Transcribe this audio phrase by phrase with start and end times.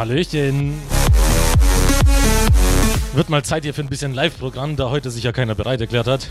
[0.00, 0.80] Hallöchen.
[3.12, 6.06] Wird mal Zeit hier für ein bisschen Live-Programm, da heute sich ja keiner bereit erklärt
[6.06, 6.26] hat.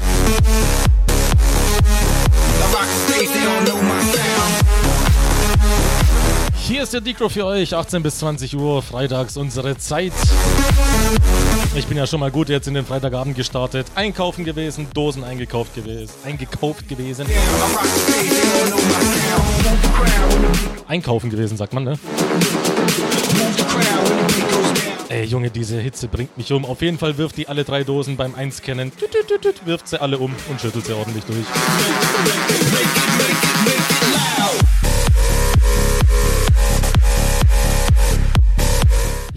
[6.79, 10.13] Hier ist der Decro für euch, 18 bis 20 Uhr, freitags unsere Zeit.
[11.75, 13.87] Ich bin ja schon mal gut jetzt in den Freitagabend gestartet.
[13.95, 16.13] Einkaufen gewesen, Dosen eingekauft gewesen.
[16.23, 17.25] Eingekauft gewesen.
[20.87, 21.99] Einkaufen gewesen, sagt man, ne?
[25.09, 26.63] Ey, Junge, diese Hitze bringt mich um.
[26.63, 28.93] Auf jeden Fall wirft die alle drei Dosen beim Einscannen,
[29.65, 31.45] wirft sie alle um und schüttelt sie ordentlich durch.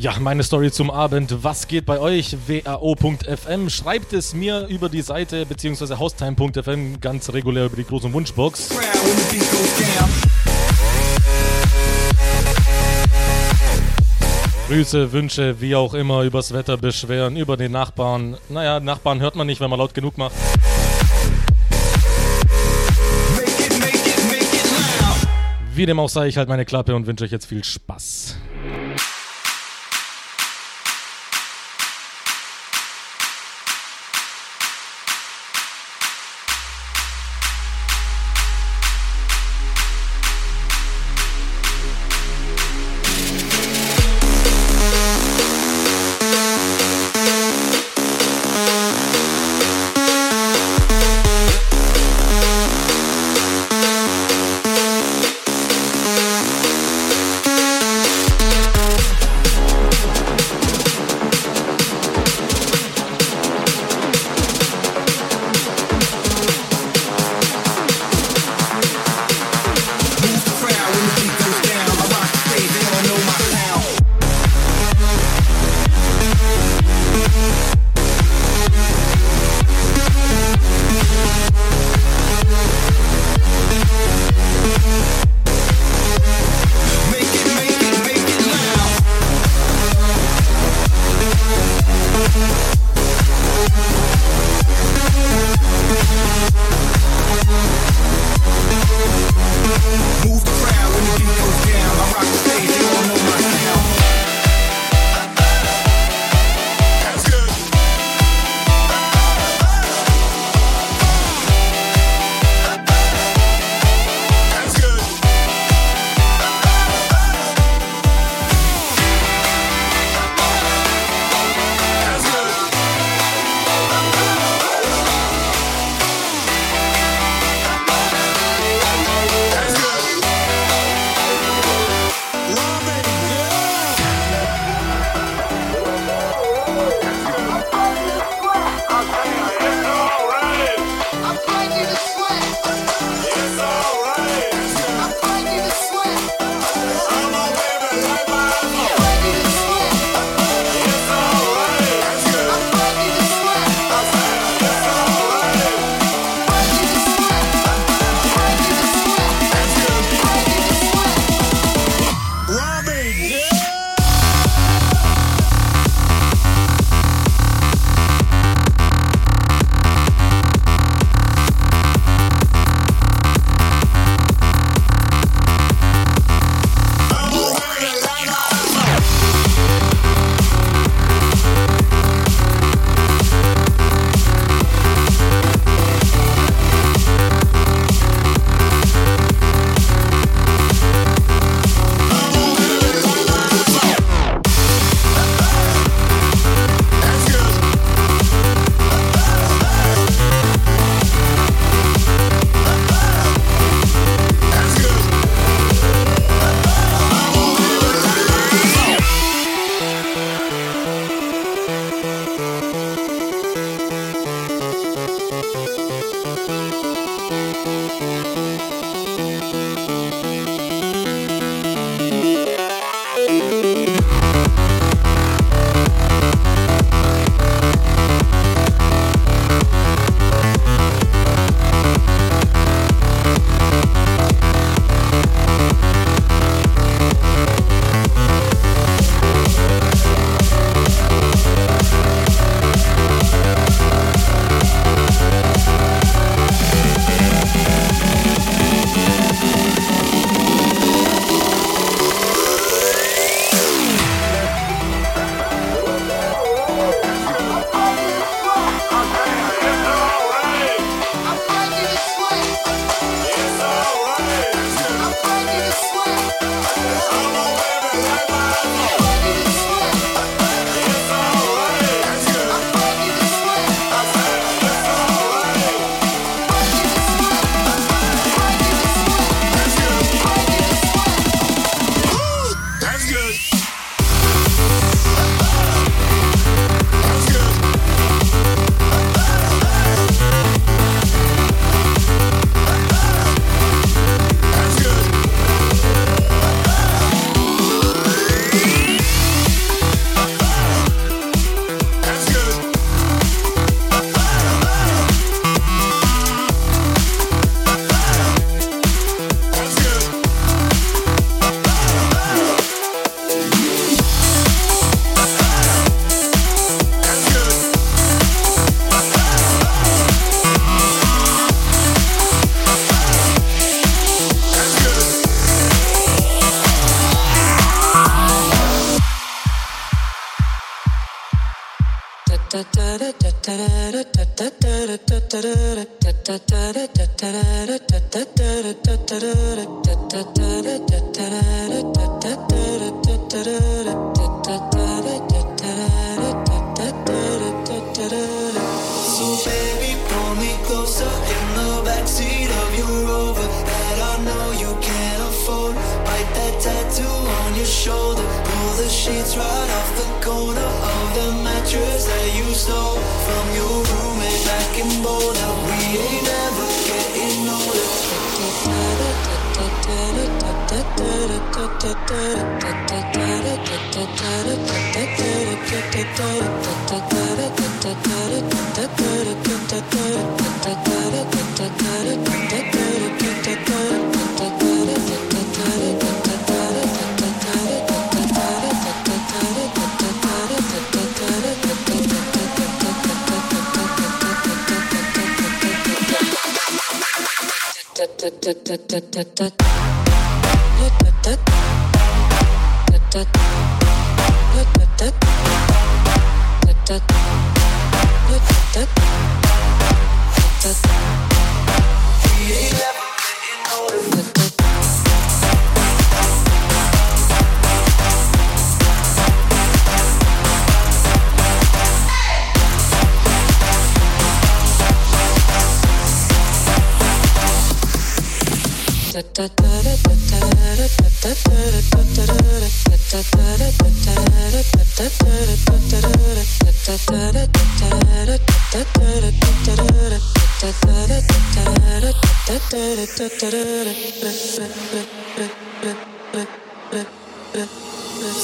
[0.03, 1.45] Ja, meine Story zum Abend.
[1.45, 2.37] Was geht bei euch?
[2.49, 3.71] WAO.fm.
[3.71, 8.71] Schreibt es mir über die Seite beziehungsweise haustime.fm ganz regulär über die große Wunschbox.
[14.67, 18.37] Grüße, Wünsche, wie auch immer, übers Wetter beschweren, über den Nachbarn.
[18.49, 20.35] Naja, Nachbarn hört man nicht, wenn man laut genug macht.
[25.73, 28.37] Wie dem auch sei, ich halt meine Klappe und wünsche euch jetzt viel Spaß.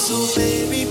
[0.08, 0.87] So baby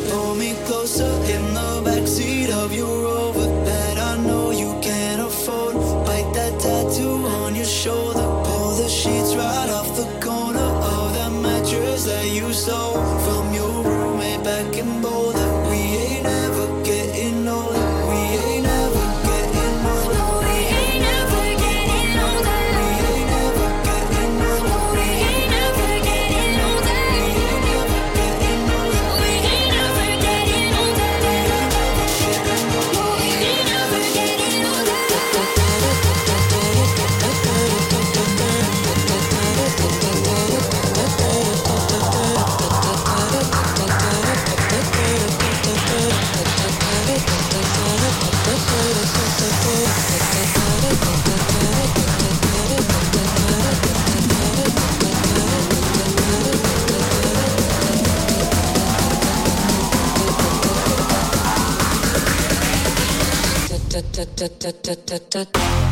[64.68, 65.87] da da da da da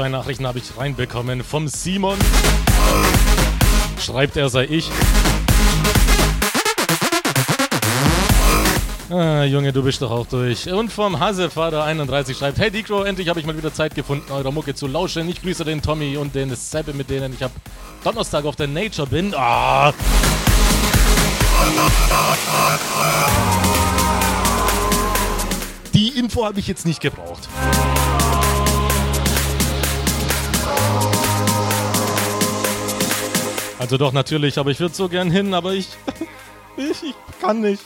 [0.00, 2.16] Zwei Nachrichten habe ich reinbekommen vom Simon.
[4.00, 4.90] Schreibt er sei ich.
[9.10, 10.72] Ah, Junge, du bist doch auch durch.
[10.72, 14.74] Und vom Hassevater31 schreibt: Hey Dicro, endlich habe ich mal wieder Zeit gefunden, eurer Mucke
[14.74, 15.28] zu lauschen.
[15.28, 17.52] Ich grüße den Tommy und den Seppe, mit denen ich ab
[18.02, 19.34] Donnerstag auf der Nature bin.
[19.36, 19.92] Ah.
[25.92, 27.50] Die Info habe ich jetzt nicht gebraucht.
[33.90, 35.88] Also doch, natürlich, aber ich würde so gern hin, aber ich.
[36.76, 37.82] Ich, ich kann nicht.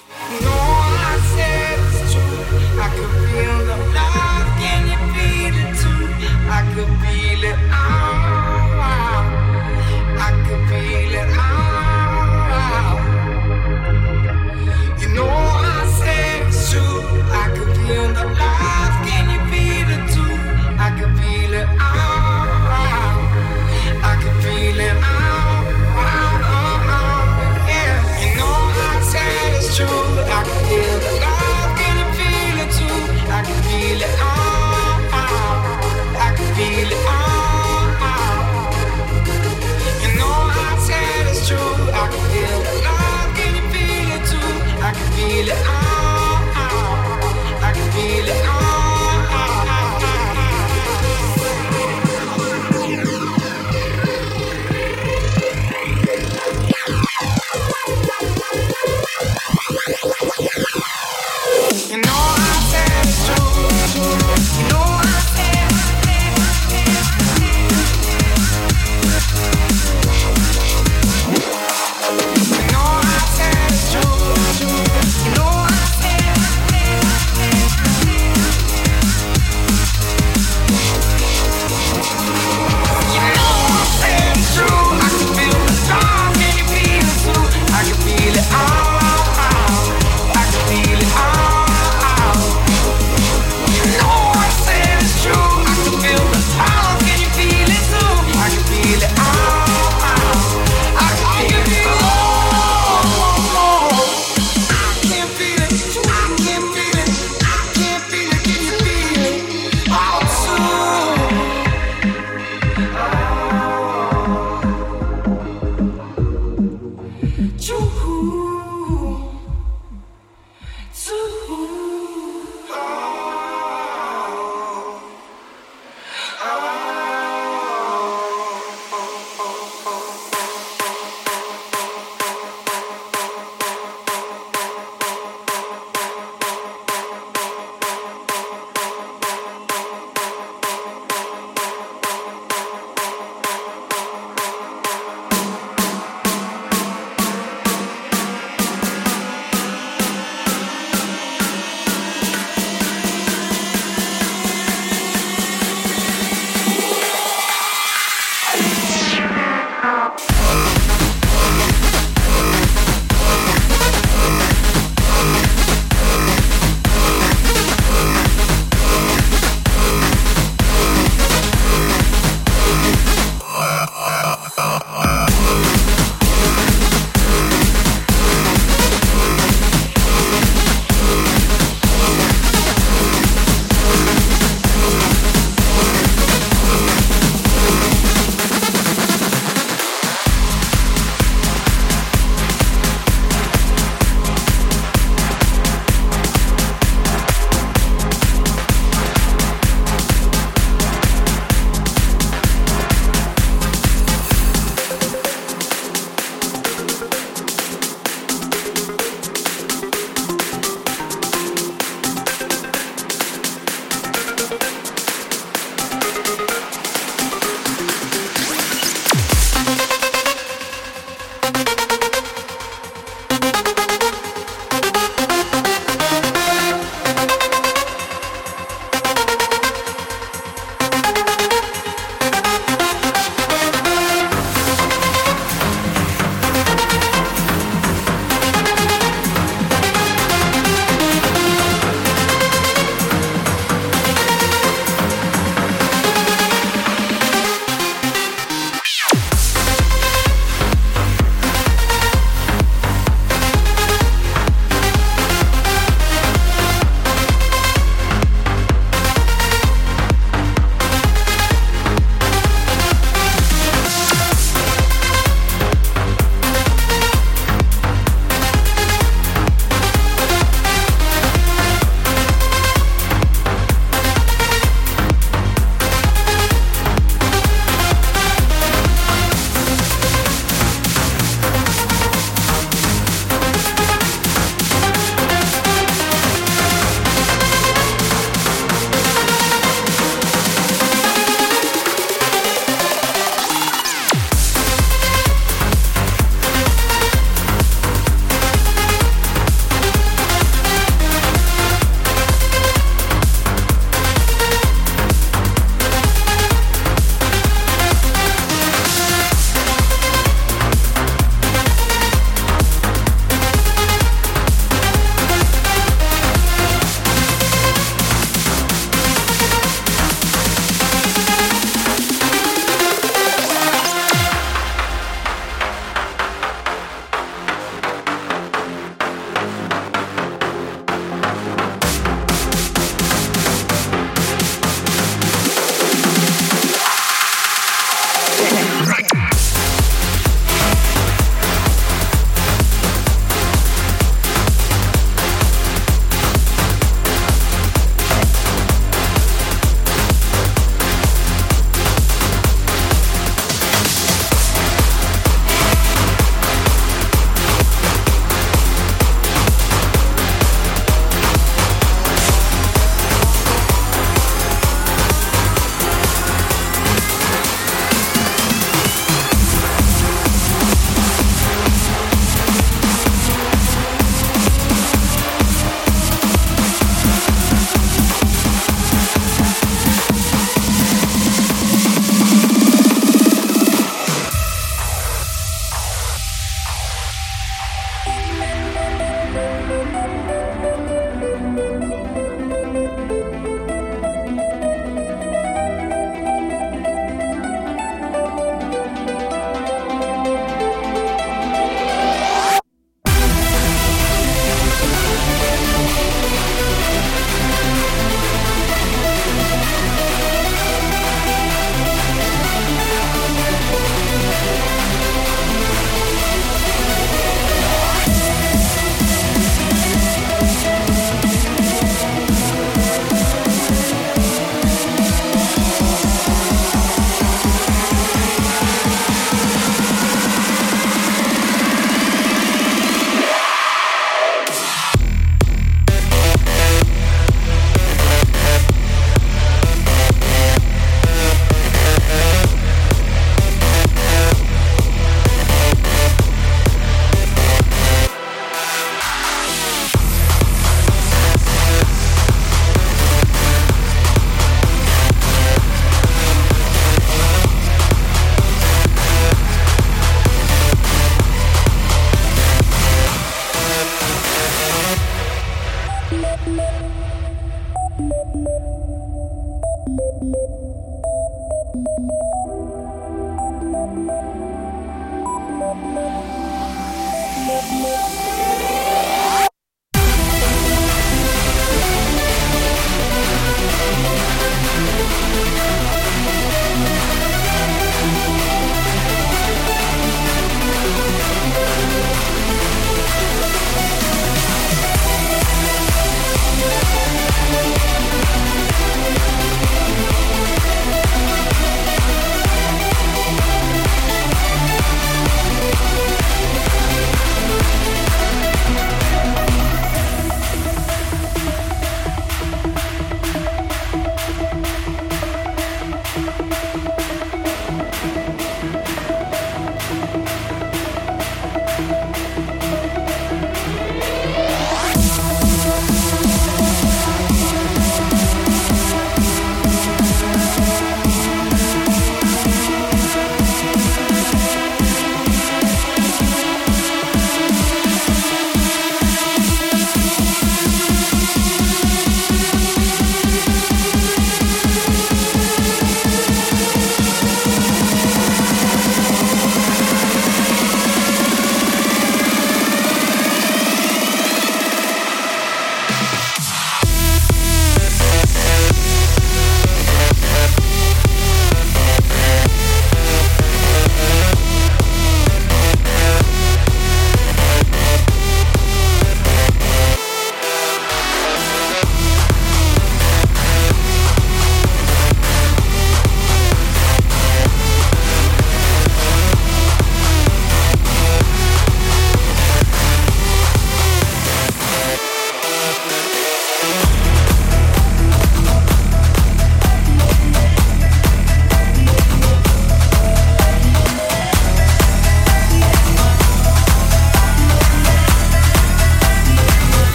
[45.28, 45.74] feel it.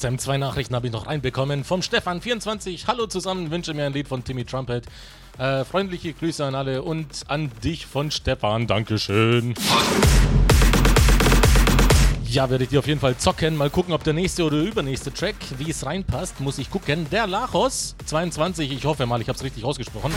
[0.00, 1.64] Sam, zwei Nachrichten habe ich noch reinbekommen.
[1.64, 2.86] Vom Stefan24.
[2.86, 4.84] Hallo zusammen, wünsche mir ein Lied von Timmy Trumpet.
[5.38, 8.66] Äh, freundliche Grüße an alle und an dich von Stefan.
[8.66, 9.54] Dankeschön.
[12.28, 13.56] Ja, werde ich dir auf jeden Fall zocken.
[13.56, 17.06] Mal gucken, ob der nächste oder übernächste Track, wie es reinpasst, muss ich gucken.
[17.10, 20.12] Der Lachos 22, ich hoffe mal, ich habe es richtig ausgesprochen.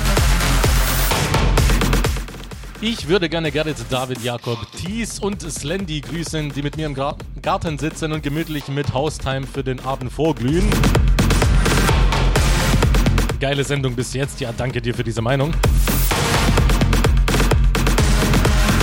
[2.81, 6.93] Ich würde gerne Gerrit, David, Jakob, Thies und Slendy grüßen, die mit mir im
[7.49, 10.69] Garten sitzen und gemütlich mit Haustime für den Abend vorglühen.
[13.39, 14.39] Geile Sendung bis jetzt.
[14.39, 15.51] Ja, danke dir für diese Meinung.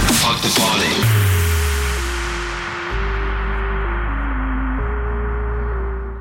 [0.09, 0.90] Fuck the party.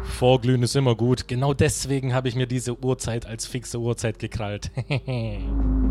[0.04, 1.28] Vorglühen ist immer gut.
[1.28, 4.70] Genau deswegen habe ich mir diese Uhrzeit als fixe Uhrzeit gekrallt.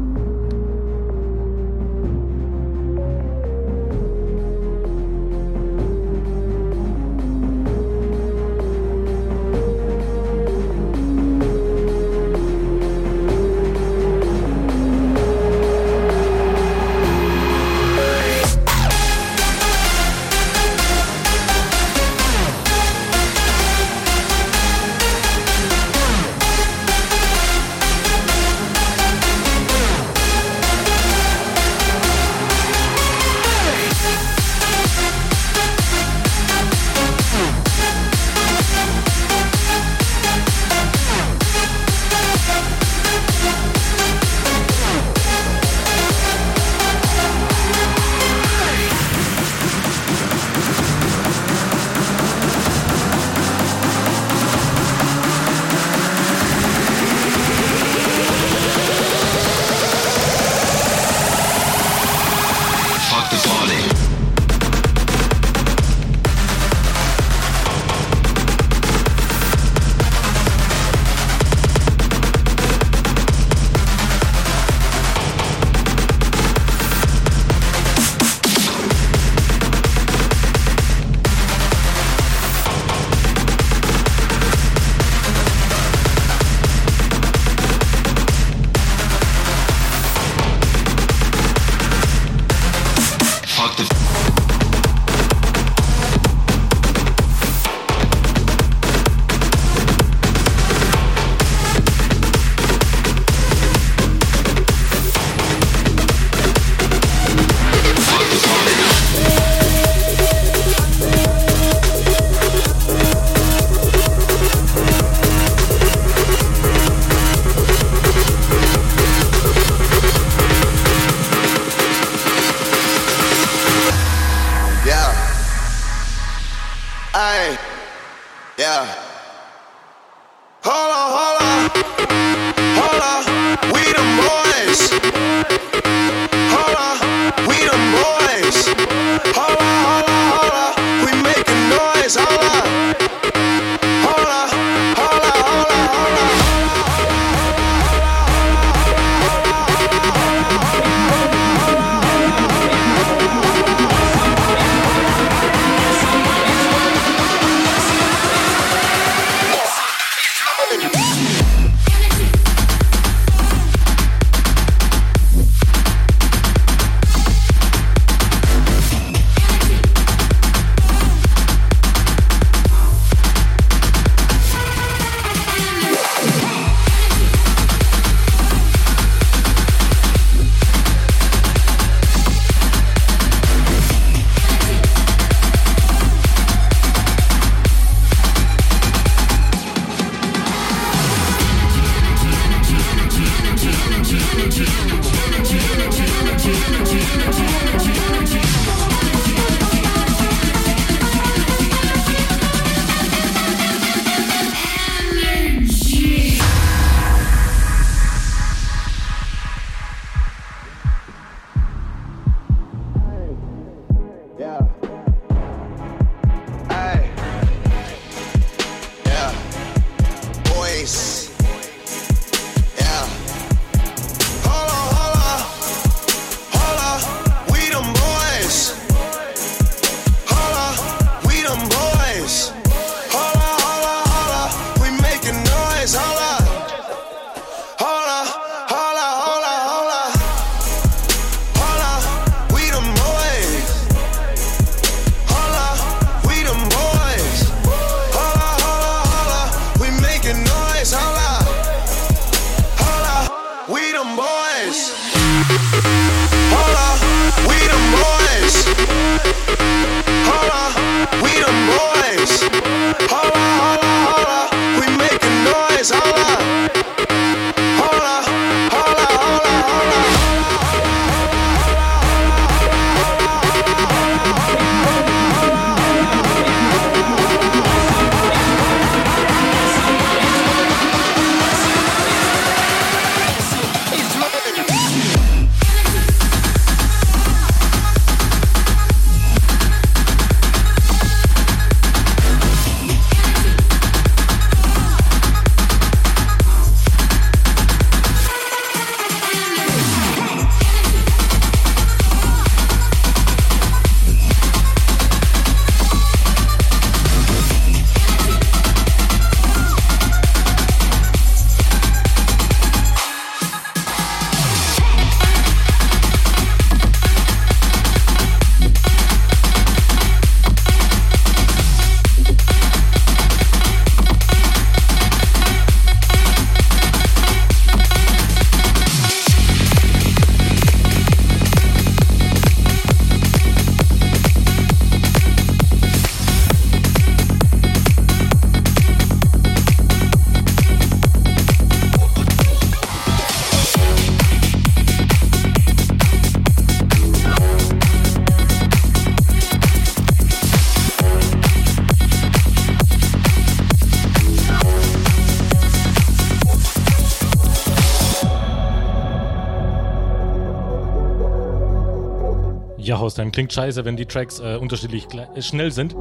[363.14, 363.30] Haustime.
[363.30, 365.94] Klingt scheiße, wenn die Tracks äh, unterschiedlich äh, schnell sind.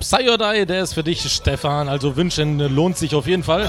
[0.00, 1.88] Psyodai, der ist für dich, Stefan.
[1.88, 3.68] Also wünschen lohnt sich auf jeden Fall.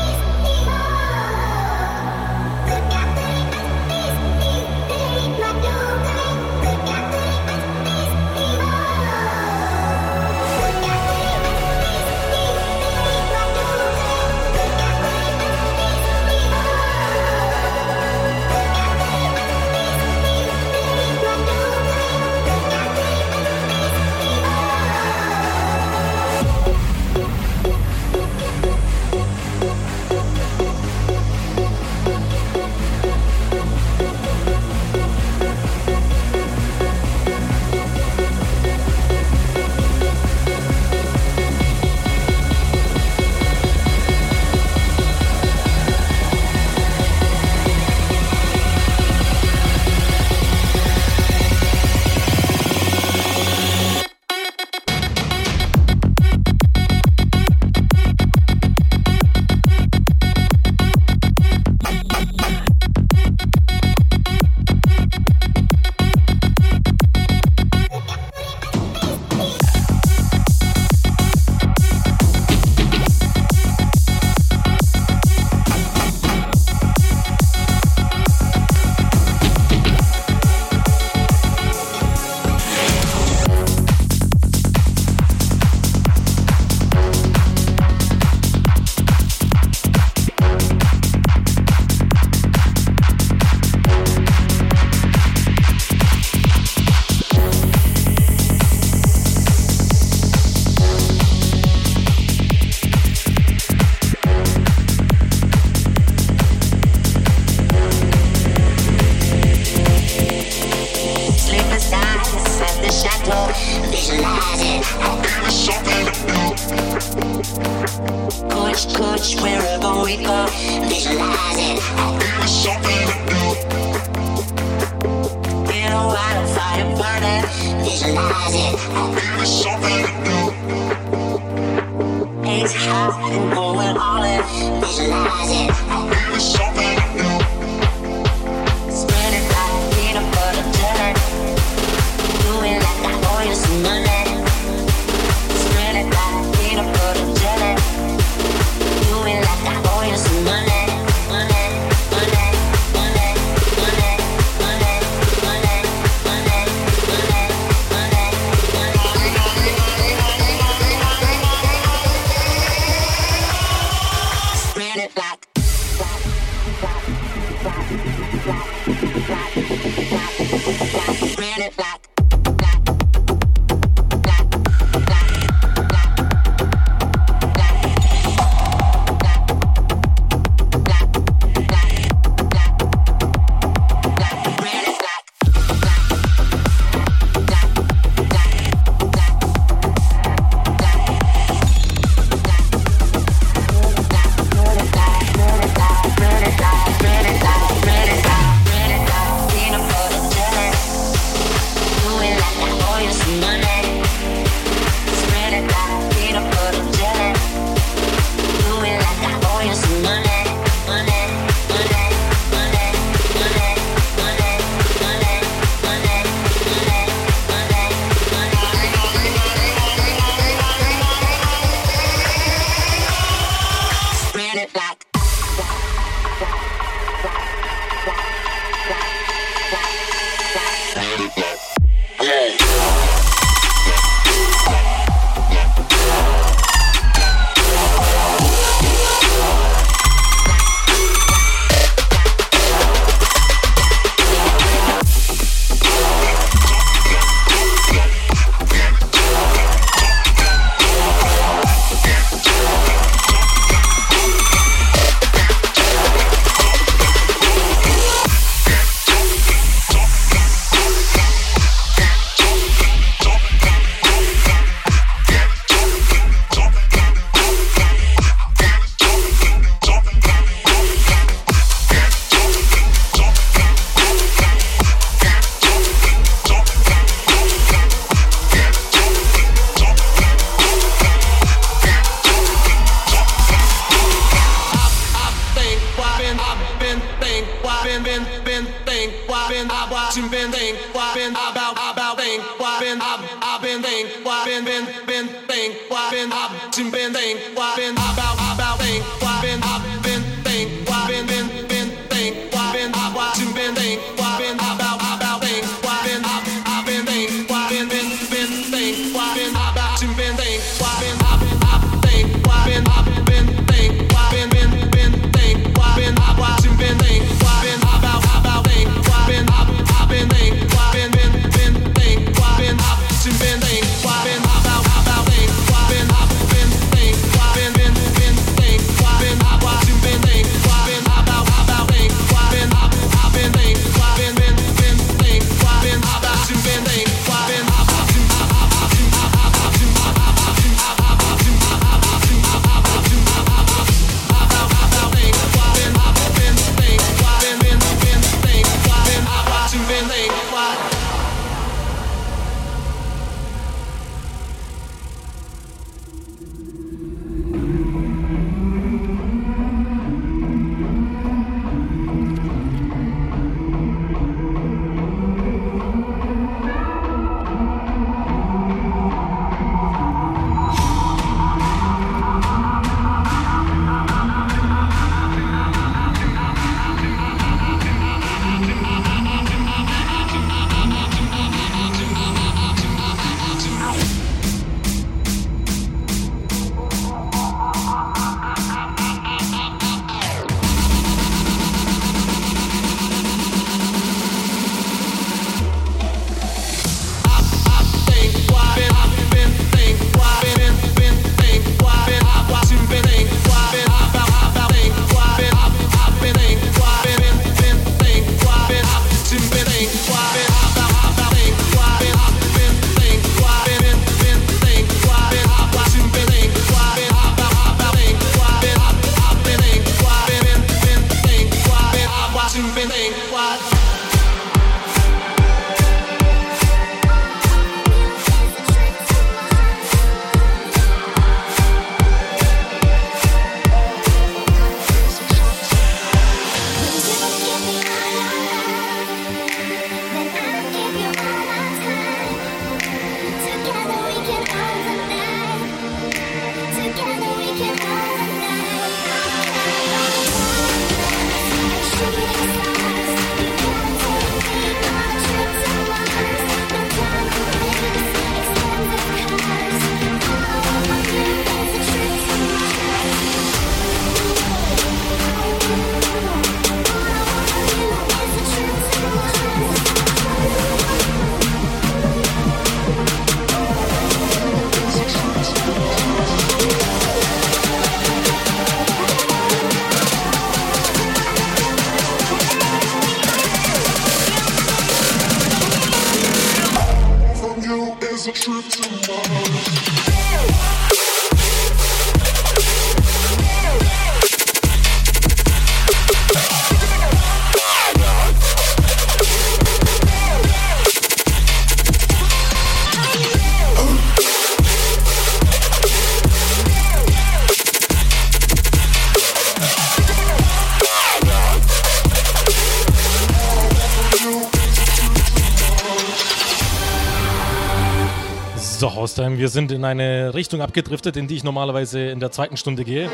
[519.22, 522.84] Haustime, wir sind in eine Richtung abgedriftet, in die ich normalerweise in der zweiten Stunde
[522.84, 523.10] gehe.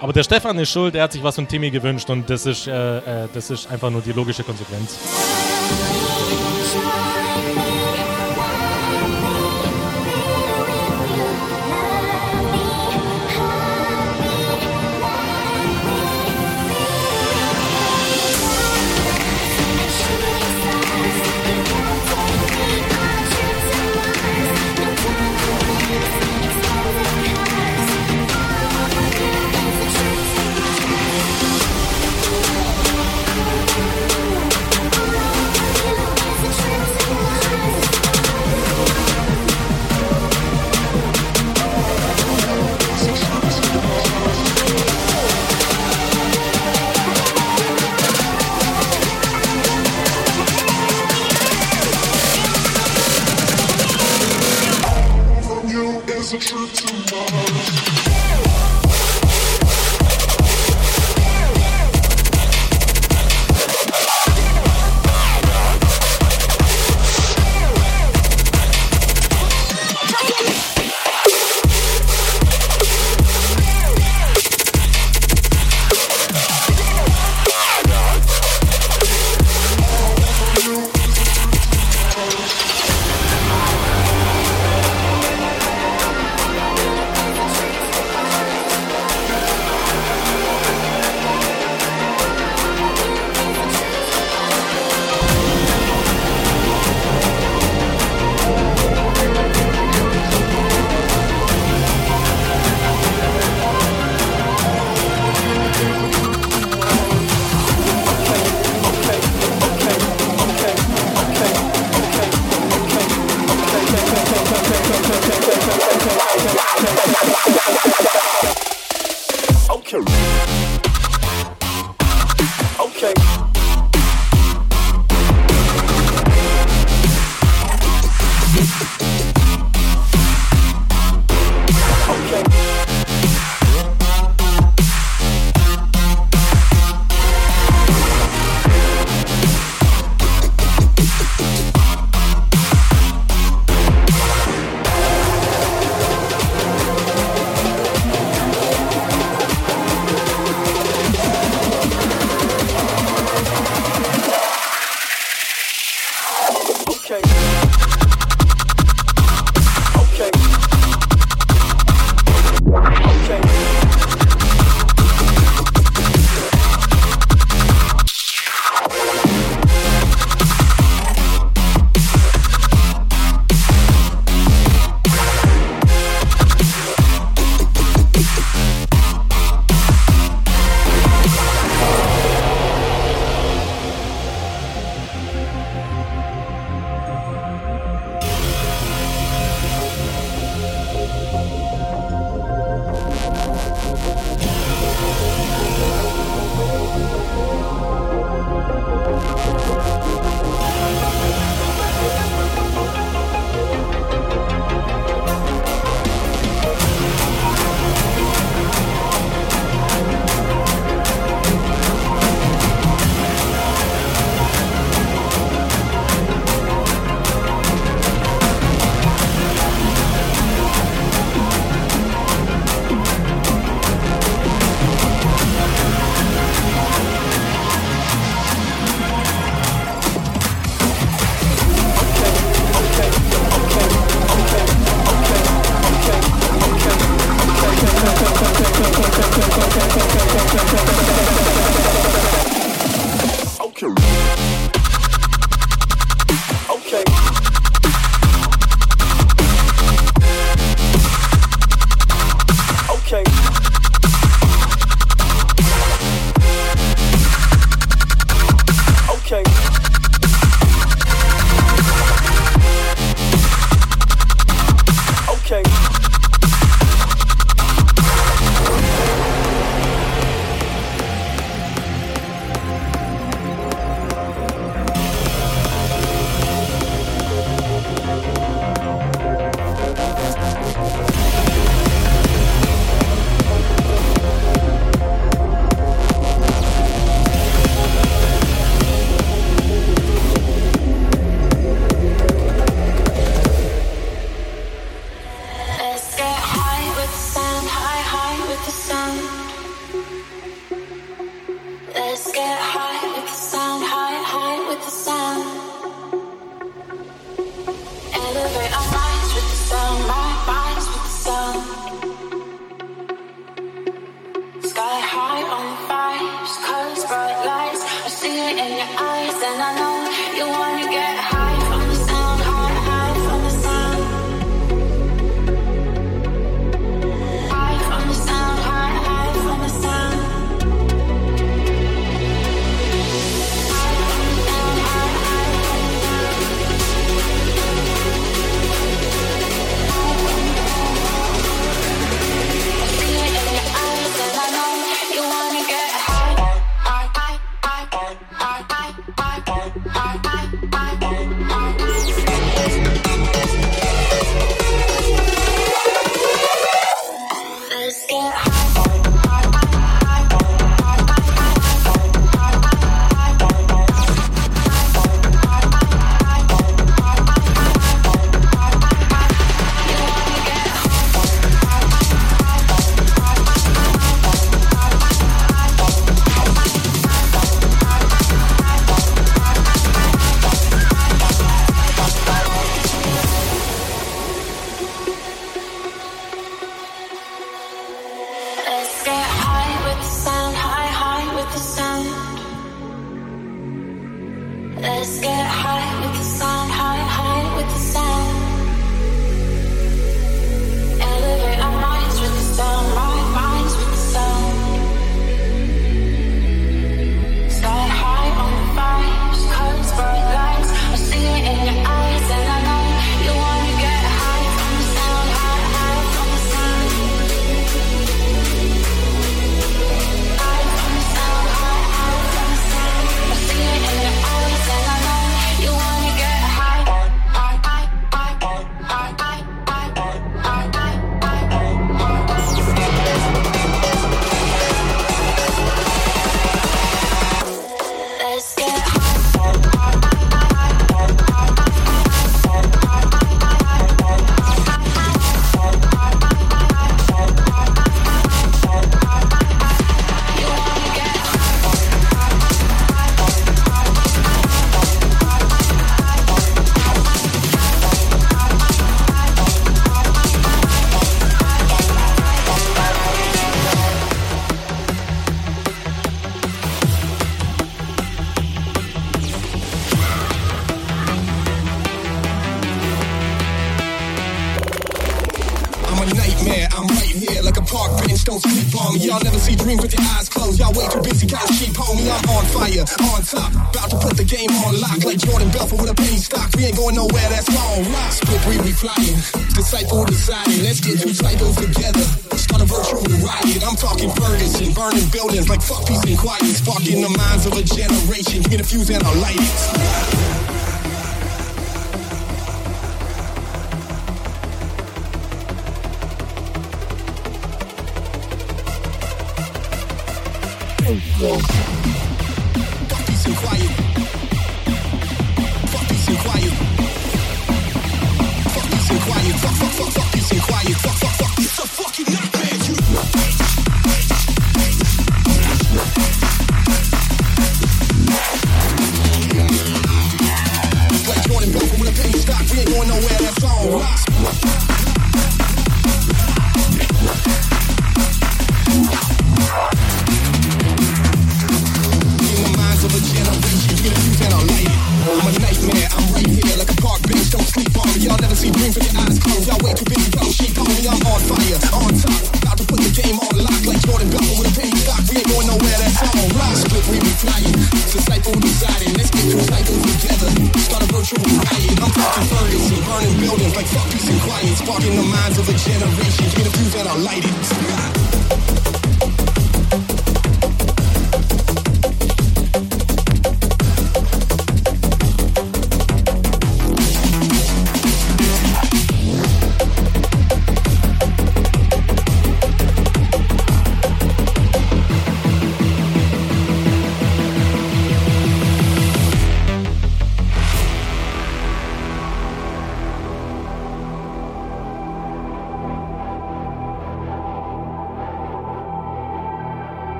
[0.00, 2.66] Aber der Stefan ist schuld, er hat sich was von Timmy gewünscht und das ist,
[2.66, 4.98] äh, äh, das ist einfach nur die logische Konsequenz.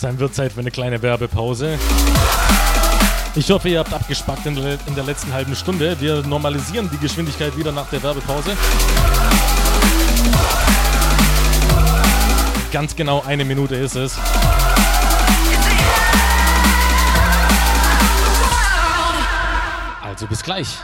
[0.00, 1.78] Dann wird Zeit für eine kleine Werbepause.
[3.34, 6.00] Ich hoffe, ihr habt abgespackt in der, in der letzten halben Stunde.
[6.00, 8.50] Wir normalisieren die Geschwindigkeit wieder nach der Werbepause.
[12.72, 14.18] Ganz genau eine Minute ist es.
[20.02, 20.78] Also bis gleich.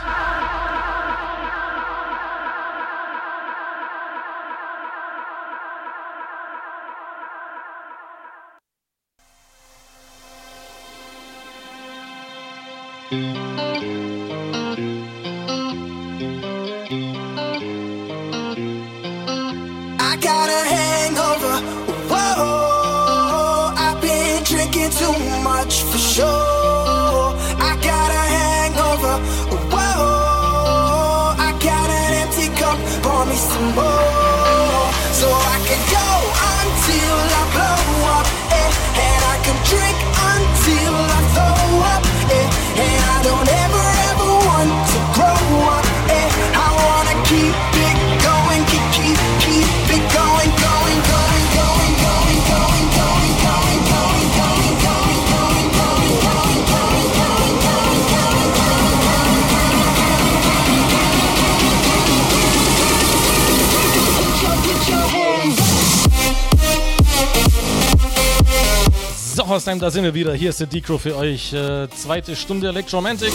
[69.55, 70.33] So, Haustime, da sind wir wieder.
[70.33, 71.53] Hier ist der Decro für euch.
[71.53, 73.31] Äh, zweite Stunde Electromantic.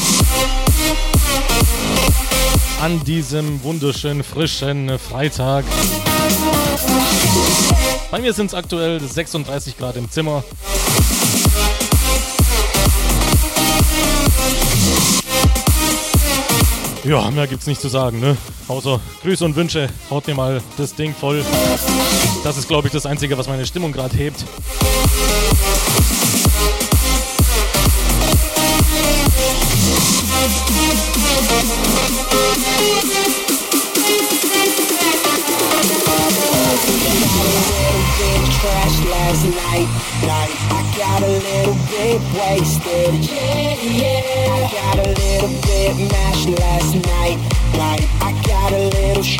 [2.82, 5.64] An diesem wunderschönen, frischen Freitag.
[8.10, 10.44] Bei mir sind es aktuell 36 Grad im Zimmer.
[17.02, 18.36] Ja, mehr gibt's nicht zu sagen, ne?
[18.68, 19.88] Außer Grüße und Wünsche.
[20.10, 21.42] Haut mir mal das Ding voll.
[22.44, 24.44] Das ist, glaube ich, das Einzige, was meine Stimmung gerade hebt.
[39.56, 40.50] Last night.
[40.70, 43.14] I got a little bit wasted.
[43.24, 44.54] Yeah, yeah.
[44.54, 47.38] I got a little bit mashed last night.
[47.76, 48.06] Night.
[48.20, 49.38] I got a little sh-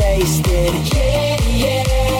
[0.00, 0.74] wasted.
[0.94, 2.11] Yeah, yeah.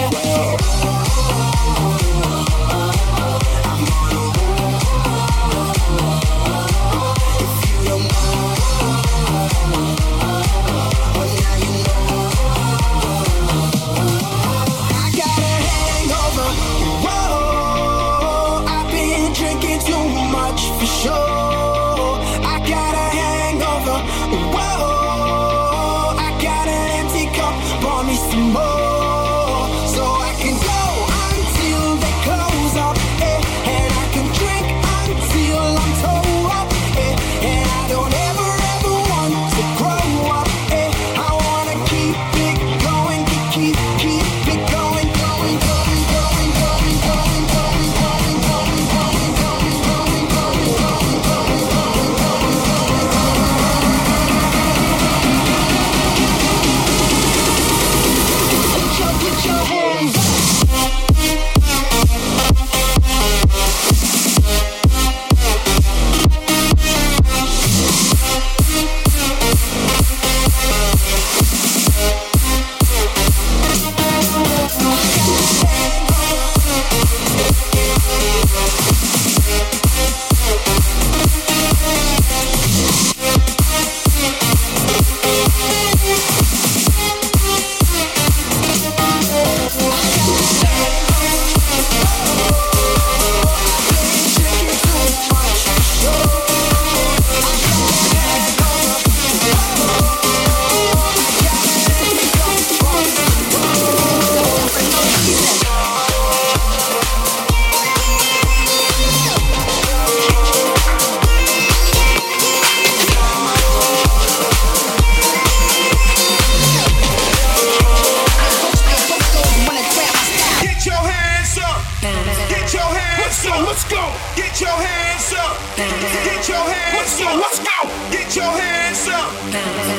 [122.02, 123.62] Get your hands up.
[123.64, 124.02] Let's go.
[124.34, 125.56] Get your hands up.
[125.76, 127.36] Get your hands up.
[127.38, 127.88] Let's go.
[128.10, 129.30] Get your hands up.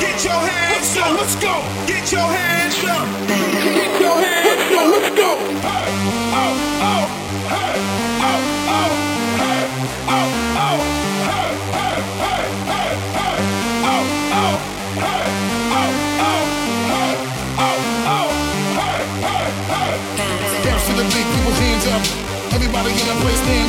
[0.02, 1.18] Get your hands up.
[1.18, 1.64] Let's go.
[1.88, 3.08] Get your hands up.
[3.28, 4.88] Get your hands up.
[4.92, 5.38] Let's go.
[5.64, 6.03] Hey,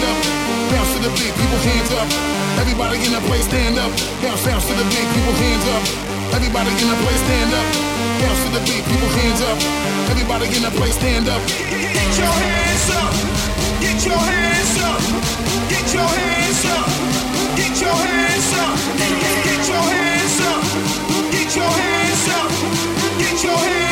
[0.05, 0.19] up.
[0.71, 2.09] Everybody in the stand people, hands up.
[2.61, 3.91] Everybody in the place, stand up.
[4.23, 5.83] Bounce, bounce to the beat, people, hands up.
[6.35, 7.67] Everybody in the place, stand up.
[8.23, 9.59] Bounce to the beat, people, hands up.
[10.11, 11.43] Everybody in the place, stand up.
[11.47, 13.13] Get your hands up.
[13.83, 15.01] Get your hands up.
[15.69, 16.87] Get your hands up.
[17.59, 18.75] Get your hands up.
[19.43, 20.63] Get your hands up.
[21.35, 22.51] Get your hands up.
[23.19, 23.84] Get your hands up.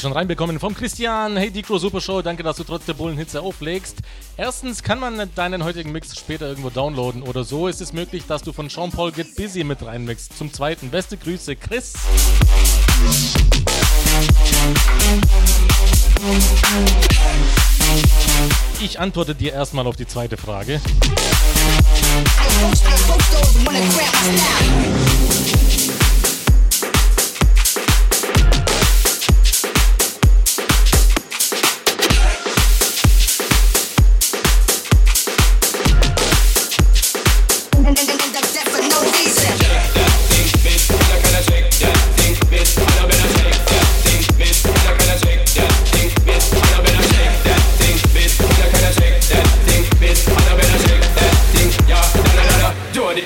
[0.00, 1.36] Ich schon reinbekommen vom Christian.
[1.36, 3.98] Hey Dicro Super Show, danke, dass du trotz der Bullenhitze auflegst.
[4.38, 7.68] Erstens kann man deinen heutigen Mix später irgendwo downloaden oder so.
[7.68, 10.38] Ist es möglich, dass du von Jean-Paul Get Busy mit reinmixst.
[10.38, 11.92] Zum Zweiten, beste Grüße, Chris.
[18.80, 20.80] Ich antworte dir erstmal auf die zweite Frage.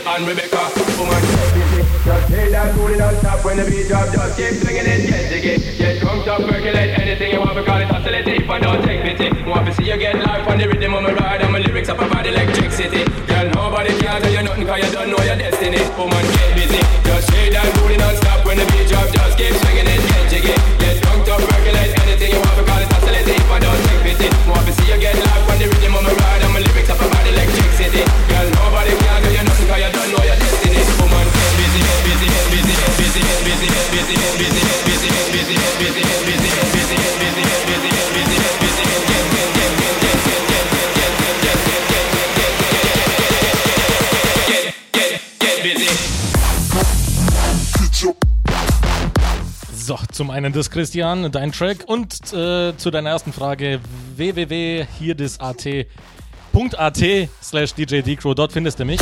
[0.02, 0.58] And Rebecca,
[0.98, 1.22] woman.
[2.04, 4.10] Just take that booty non-stop when the beat drop.
[4.10, 5.78] Just keep swinging it, get jiggy.
[5.78, 8.42] Get drunk, up, percolate anything you want because it's oscillating.
[8.42, 11.02] If I don't take pity, want to see you get life on the rhythm of
[11.02, 13.04] my ride and my lyrics up about electricity.
[13.26, 15.80] Girl, nobody can tell you nothing cause you don't know your destiny.
[15.96, 16.80] Woman, get busy.
[17.04, 17.73] Just shake that
[50.14, 53.80] zum einen das Christian, dein Track und äh, zu deiner ersten Frage
[54.16, 57.04] www.hierdis.at.at
[57.42, 59.00] slash DJ Decro, dort findest du mich.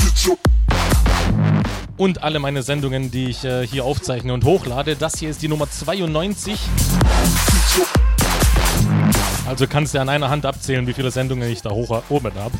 [1.98, 4.96] Und alle meine Sendungen, die ich äh, hier aufzeichne und hochlade.
[4.96, 6.58] Das hier ist die Nummer 92.
[9.46, 12.54] Also kannst du an einer Hand abzählen, wie viele Sendungen ich da hoch oben habe.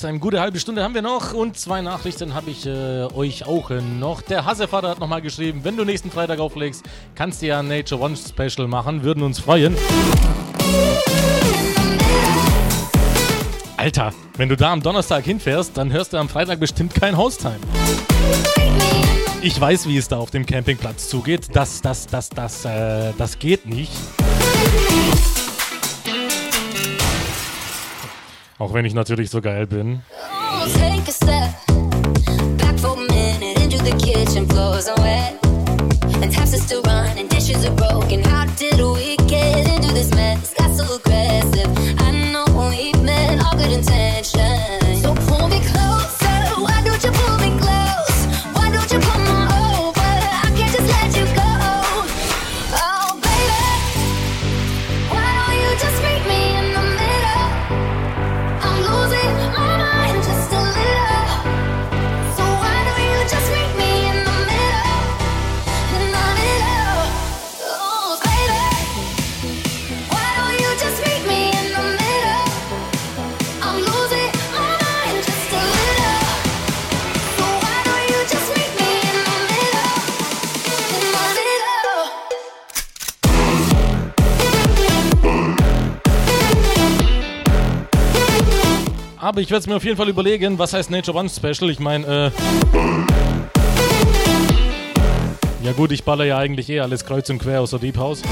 [0.00, 0.18] Time.
[0.18, 4.22] Gute halbe Stunde haben wir noch und zwei Nachrichten habe ich äh, euch auch noch.
[4.22, 8.00] Der Hassevater hat nochmal geschrieben, wenn du nächsten Freitag auflegst, kannst du ja ein Nature
[8.00, 9.76] One Special machen, würden uns freuen.
[13.76, 17.58] Alter, wenn du da am Donnerstag hinfährst, dann hörst du am Freitag bestimmt kein Haustime.
[19.42, 21.48] Ich weiß, wie es da auf dem Campingplatz zugeht.
[21.52, 23.92] Das, das, das, das, äh, das geht nicht.
[28.60, 30.02] Auch wenn ich natürlich so geil bin.
[30.74, 31.50] Take a step
[32.58, 35.00] back for a minute into the kitchen floors are
[36.22, 38.22] and taps are still running, dishes are broken.
[38.22, 40.49] How did we get into this mess?
[89.30, 91.70] Aber ich werde es mir auf jeden Fall überlegen, was heißt Nature One Special?
[91.70, 92.30] Ich meine, äh.
[95.62, 98.22] Ja gut, ich baller ja eigentlich eh alles kreuz und quer aus der Deep House.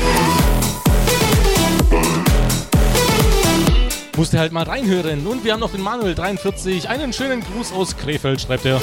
[4.17, 5.25] Musste halt mal reinhören.
[5.25, 6.87] Und wir haben noch den Manuel43.
[6.87, 8.81] Einen schönen Gruß aus Krefeld, schreibt er.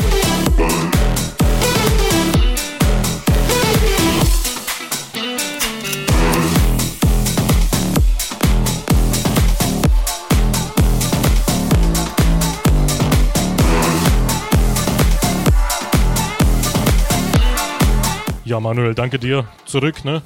[18.46, 19.46] Ja, Manuel, danke dir.
[19.66, 20.22] Zurück, ne?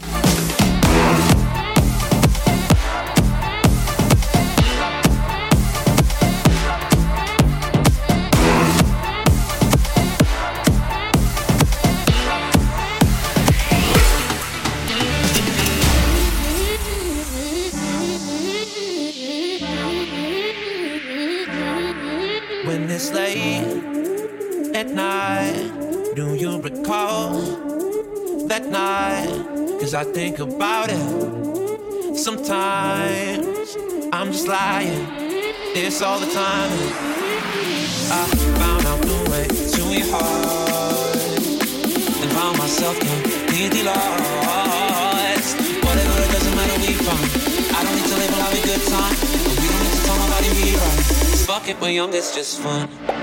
[29.99, 32.15] I think about it.
[32.15, 33.76] Sometimes
[34.13, 35.05] I'm just lying.
[35.76, 36.71] It's all the time.
[38.07, 38.26] I
[38.61, 41.17] found out the way to your heart
[42.15, 45.57] and found myself completely lost.
[45.84, 47.30] Whatever, it doesn't matter, we fine.
[47.76, 49.15] I don't need to label have a good time.
[49.19, 51.03] And we don't need to tell nobody we right.
[51.43, 53.18] fuck it, we're young, it's just fun.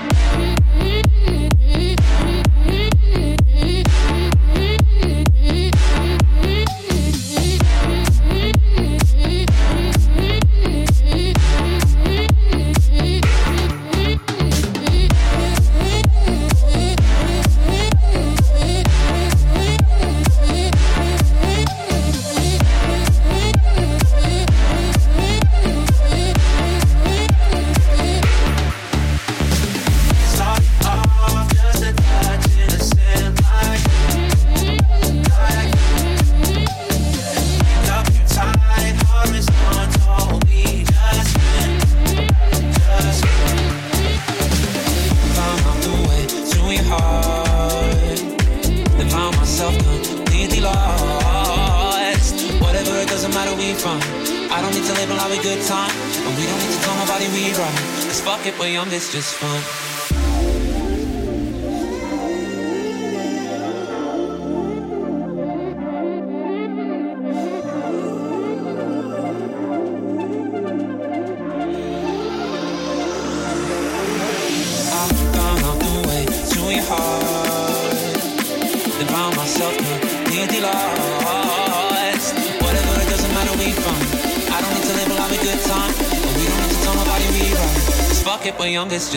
[59.17, 59.56] Just fun.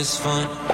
[0.00, 0.69] just fine.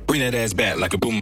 [0.06, 1.21] Bring that ass back like a boom.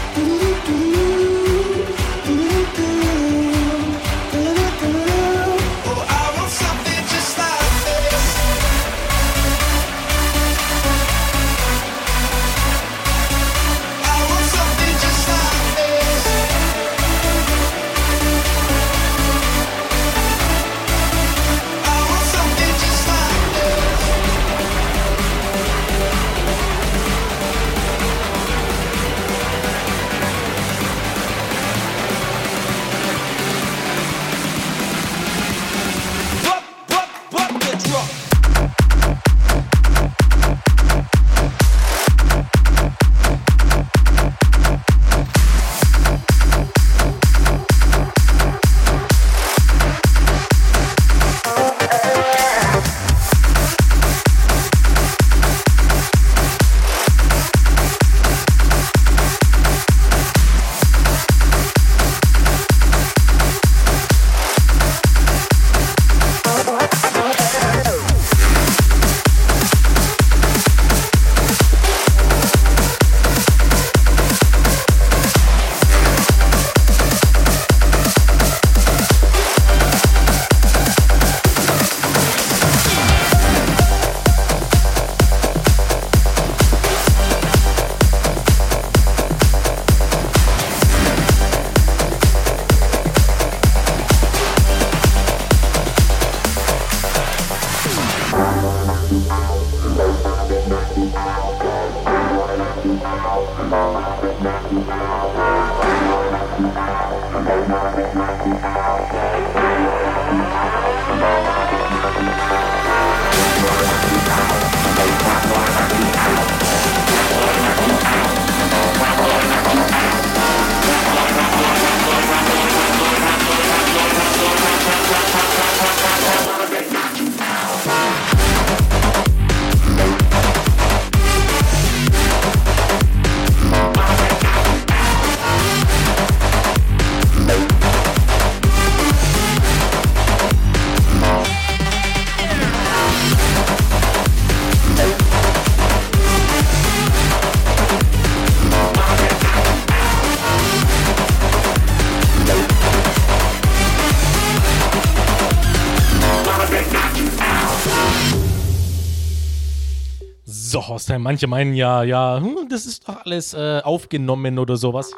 [161.01, 165.11] Horstein, manche meinen ja, ja, hm, das ist doch alles äh, aufgenommen oder sowas.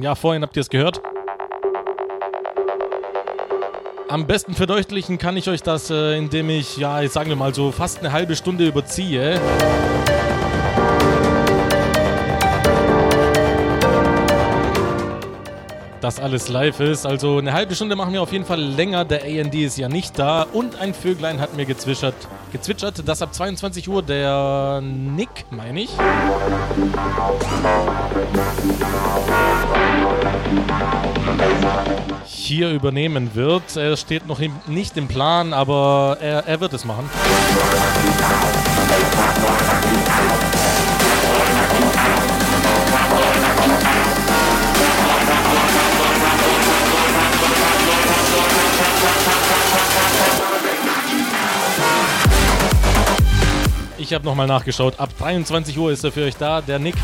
[0.00, 1.02] Ja, vorhin habt ihr es gehört.
[4.08, 7.52] Am besten verdeutlichen kann ich euch das, äh, indem ich, ja, jetzt sagen wir mal
[7.52, 9.40] so fast eine halbe Stunde überziehe.
[16.04, 17.06] Das alles live ist.
[17.06, 19.06] Also eine halbe Stunde machen wir auf jeden Fall länger.
[19.06, 20.42] Der AND ist ja nicht da.
[20.42, 22.14] Und ein Vöglein hat mir gezwitschert,
[22.52, 25.88] gezwitschert, dass ab 22 Uhr der Nick, meine ich,
[32.26, 33.74] hier übernehmen wird.
[33.74, 37.08] Er steht noch nicht im Plan, aber er, er wird es machen.
[54.04, 55.00] Ich habe nochmal nachgeschaut.
[55.00, 56.94] Ab 23 Uhr ist er für euch da, der Nick.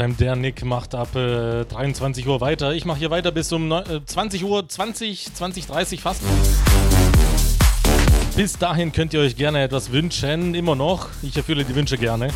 [0.00, 0.16] Hausheim.
[0.16, 2.72] Der Nick macht ab äh, 23 Uhr weiter.
[2.72, 6.22] Ich mache hier weiter bis um neun- äh, 20 Uhr, 20, 20, 30 fast.
[8.36, 11.08] Bis dahin könnt ihr euch gerne etwas wünschen, immer noch.
[11.22, 12.28] Ich erfülle die Wünsche gerne.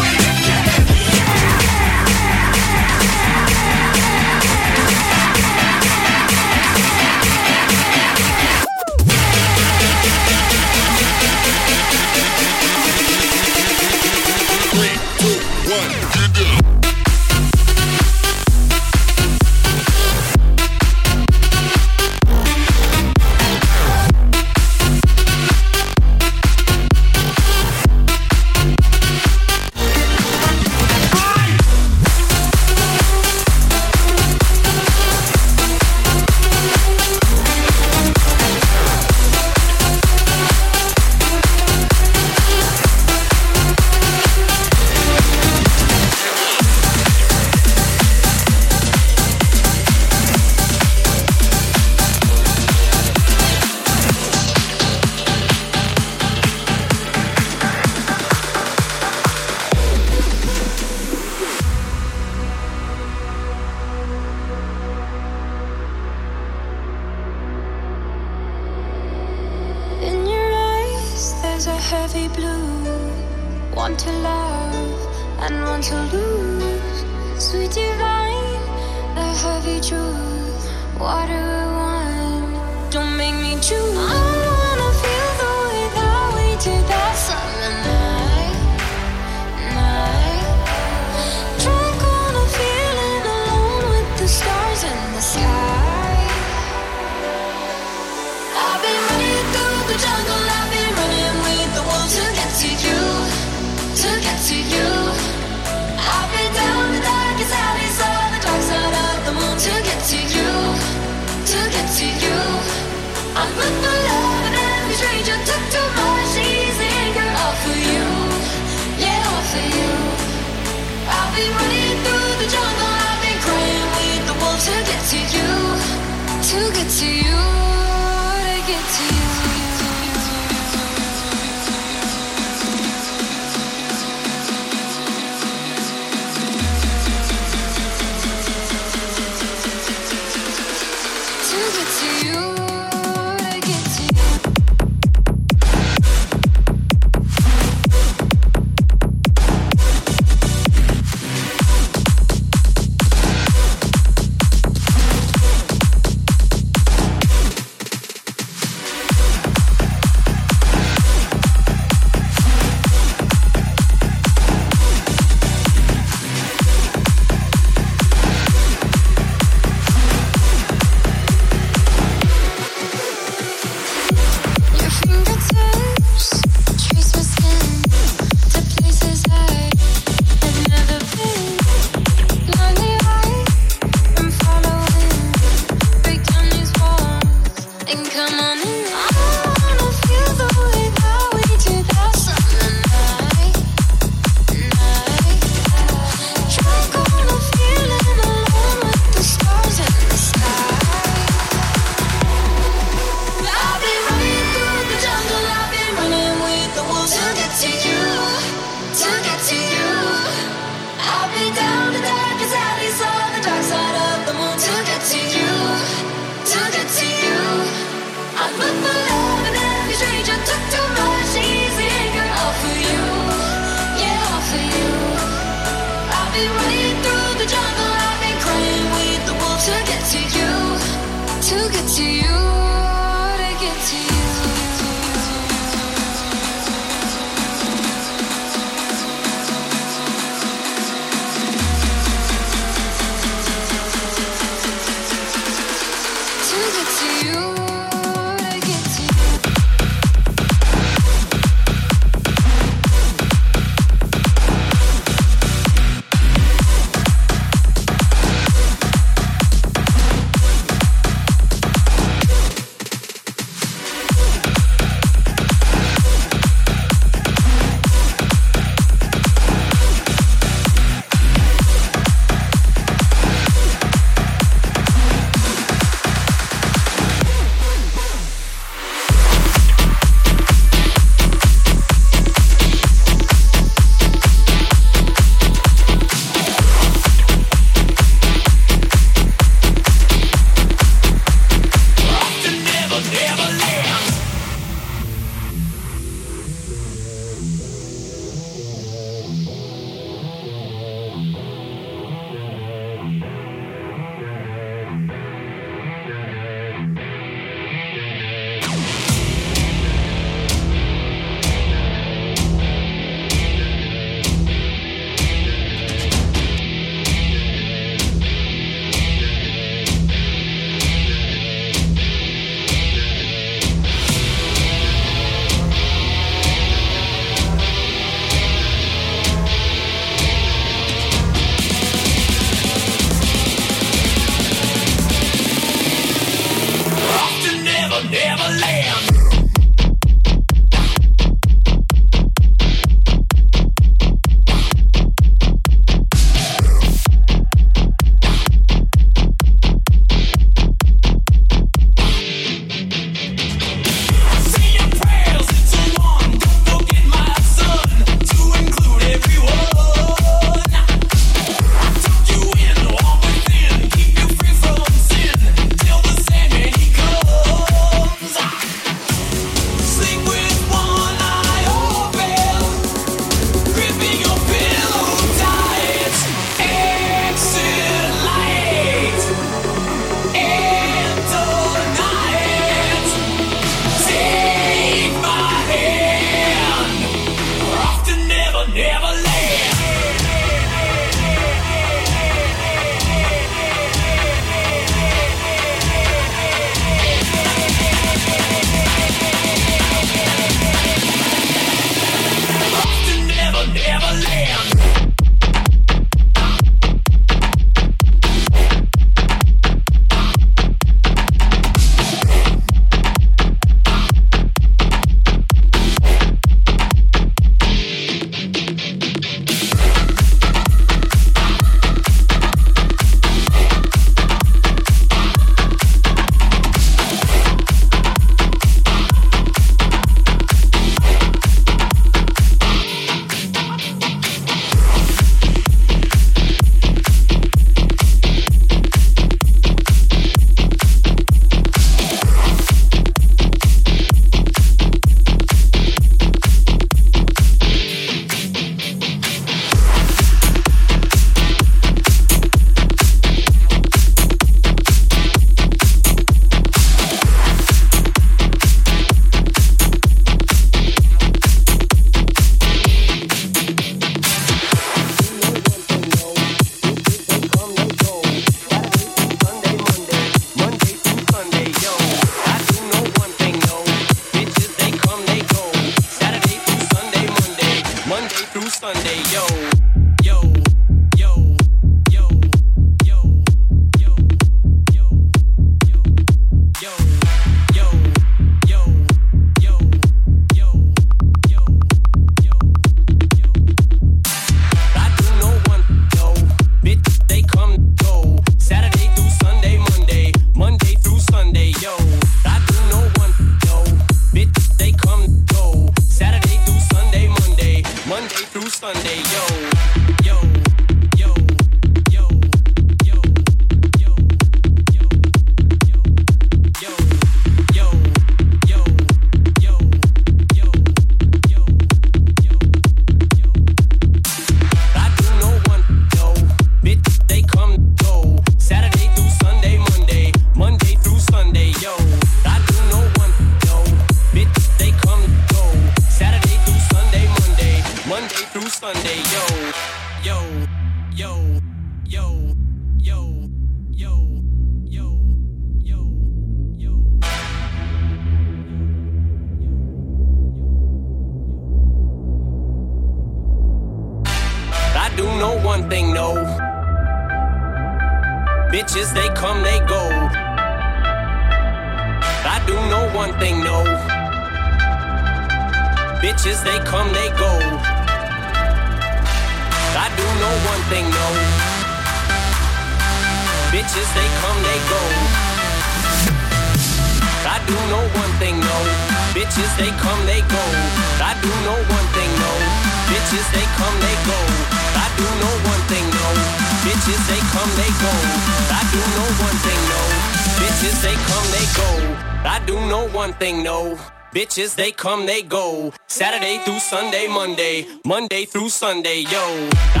[594.51, 595.93] Bitches, they come, they go.
[596.07, 600.00] Saturday through Sunday, Monday, Monday through Sunday, yo.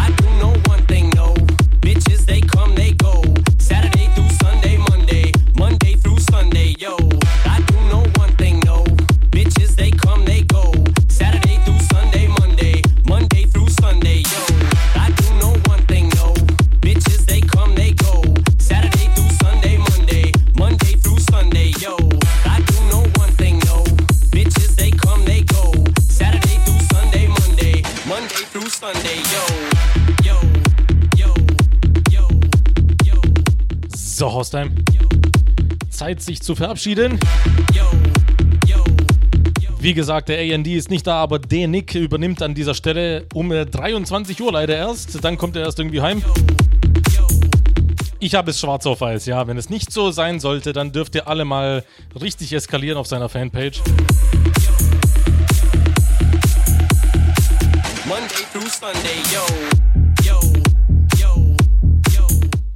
[34.51, 34.71] Haustime.
[35.89, 37.19] Zeit, sich zu verabschieden.
[39.79, 43.51] Wie gesagt, der AND ist nicht da, aber der Nick übernimmt an dieser Stelle um
[43.51, 45.23] äh, 23 Uhr leider erst.
[45.23, 46.21] Dann kommt er erst irgendwie heim.
[48.19, 49.47] Ich habe es schwarz auf weiß, ja.
[49.47, 51.83] Wenn es nicht so sein sollte, dann dürft ihr alle mal
[52.19, 53.81] richtig eskalieren auf seiner Fanpage.
[58.05, 59.80] Monday through Sunday, yo,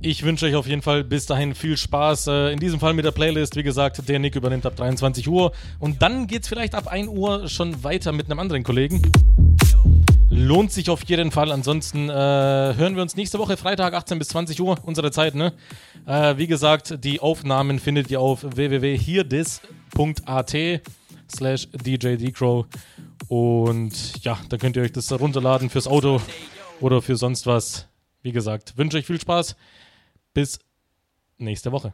[0.06, 2.28] Ich wünsche euch auf jeden Fall bis dahin viel Spaß.
[2.28, 3.56] Äh, in diesem Fall mit der Playlist.
[3.56, 5.52] Wie gesagt, der Nick übernimmt ab 23 Uhr.
[5.80, 9.02] Und dann geht's vielleicht ab 1 Uhr schon weiter mit einem anderen Kollegen.
[10.30, 11.52] Lohnt sich auf jeden Fall.
[11.52, 15.54] Ansonsten äh, hören wir uns nächste Woche, Freitag, 18 bis 20 Uhr, unsere Zeit, ne?
[16.06, 20.56] Äh, wie gesagt, die Aufnahmen findet ihr auf www.hierdis.at
[21.36, 22.68] slash DJDcrow.
[23.28, 26.22] Und ja, da könnt ihr euch das runterladen fürs Auto
[26.80, 27.88] oder für sonst was.
[28.22, 29.56] Wie gesagt, wünsche euch viel Spaß.
[30.36, 30.60] Bis
[31.38, 31.94] nächste Woche.